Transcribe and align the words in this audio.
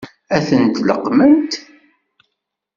Ad 0.35 0.43
tent-leqqment? 0.47 1.51